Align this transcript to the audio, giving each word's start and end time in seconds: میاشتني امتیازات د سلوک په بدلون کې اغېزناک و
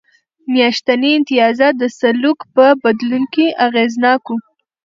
میاشتني 0.51 1.09
امتیازات 1.17 1.73
د 1.79 1.83
سلوک 1.99 2.39
په 2.55 2.65
بدلون 2.83 3.23
کې 3.33 3.45
اغېزناک 3.67 4.21
و 4.27 4.31